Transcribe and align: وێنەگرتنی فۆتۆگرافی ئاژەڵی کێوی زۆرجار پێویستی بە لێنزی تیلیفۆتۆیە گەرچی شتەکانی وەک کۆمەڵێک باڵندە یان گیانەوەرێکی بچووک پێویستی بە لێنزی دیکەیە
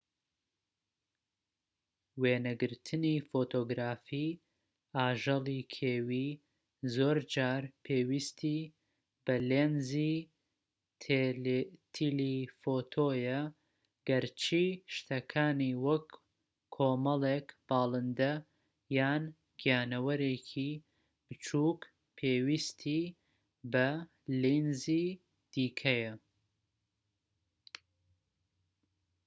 وێنەگرتنی 2.21 3.15
فۆتۆگرافی 3.29 4.27
ئاژەڵی 4.95 5.61
کێوی 5.75 6.27
زۆرجار 6.95 7.63
پێویستی 7.85 8.59
بە 9.25 9.35
لێنزی 9.49 10.15
تیلیفۆتۆیە 11.93 13.41
گەرچی 14.07 14.67
شتەکانی 14.95 15.73
وەک 15.85 16.07
کۆمەڵێک 16.75 17.47
باڵندە 17.67 18.33
یان 18.97 19.23
گیانەوەرێکی 19.61 20.71
بچووک 21.27 21.81
پێویستی 22.17 23.03
بە 23.71 23.87
لێنزی 24.41 25.07
دیکەیە 25.53 26.13